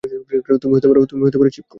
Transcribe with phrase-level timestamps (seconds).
[0.61, 0.99] তুমি হতে পারো,
[1.49, 1.69] চিপকু।